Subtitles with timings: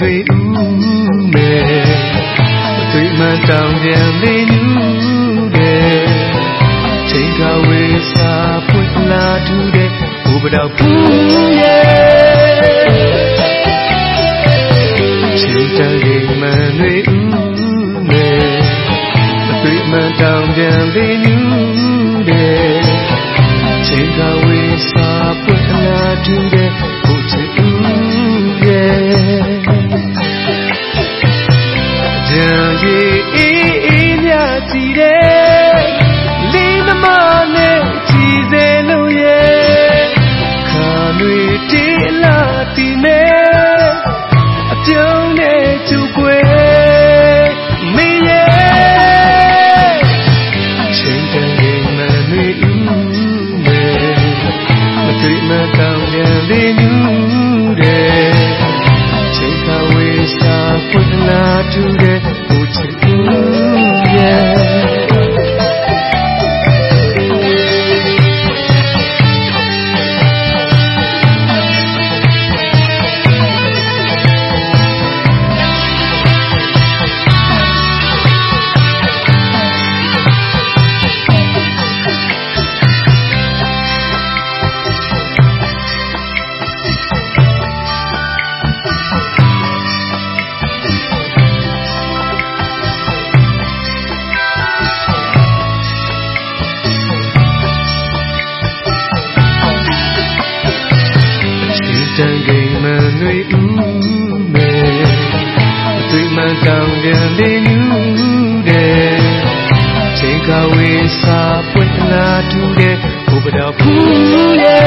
[0.00, 0.40] တွေဥ
[1.32, 1.86] မဲ့
[2.76, 6.04] မသွေးမှန်တောင်ပြန်လေးနူးတဲ့
[7.10, 8.32] ချိန်ကဝေးစာ
[8.68, 9.90] ပွင့်လာထူးတဲ့
[10.24, 11.84] ဘုပတော်ဖူးရဲ့
[15.40, 17.18] ချိန်တန်ကိမှန်တွေဥ
[18.08, 18.46] မဲ့
[19.46, 21.55] မသွေးမှန်တောင်ပြန်လေးနူး
[56.60, 57.44] င်းပြန်လေးညူ
[57.80, 58.46] တဲ့
[59.34, 60.56] ချိန်ကဝေးစာ
[60.90, 63.05] ပွင့်လာထူတဲ့ဘုချစ်
[102.18, 102.84] တန်ကိမ်မ
[103.18, 105.06] နှွေဦးမယ်
[105.98, 107.78] အသွေးမှန်တောင်ပြန်လေးညူ
[108.68, 109.16] တဲ့
[110.18, 111.40] ချိန်ကဝေးစာ
[111.72, 112.96] ပွင့်လာထူတဲ့
[113.28, 114.86] ဘုပတော်ဖူးရဲ့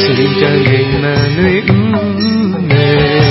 [0.00, 1.04] ချိန်တန်ကိမ်မ
[1.36, 3.22] နှွေဦးမယ်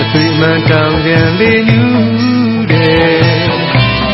[0.00, 1.84] အသွေးမှန်တောင်ပြန်လေးညူ
[2.72, 3.18] တဲ့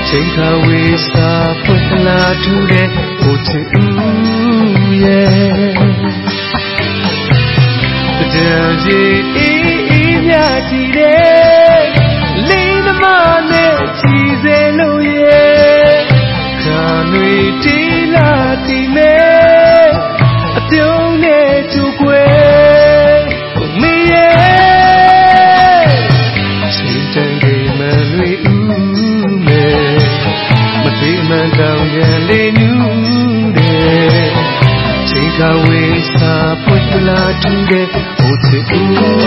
[0.09, 1.31] ချိန်ခါဝေးစာ
[1.65, 2.89] ပွင့်လာထူတဲ့
[3.21, 4.62] ဘုချစ်ဦး
[8.93, 10.35] ကြီးအေးအေးမြ
[10.69, 11.83] ကြည့်တဲ့
[12.49, 15.95] လေးသမားနဲ့ကြည်စေလို့ရဲ့
[16.63, 16.83] ခါ
[17.13, 17.33] တွေ
[17.65, 17.79] တီ
[18.15, 18.31] လာ
[18.67, 19.89] တီမဲ့
[20.59, 23.19] အပြုံးနဲ့ကျူကွယ်
[23.81, 25.87] မင်းရဲ့
[26.77, 27.81] ချိန်တန်ကြီးမ
[28.13, 29.85] လွေဦးမဲ့
[30.83, 32.73] မသေးမှန်တောင်ပြန်လေးညူ
[33.57, 34.27] တဲ့
[35.09, 37.89] ချိန်ကဝေးစာပွင့်လာထူးတဲ့
[38.53, 39.22] to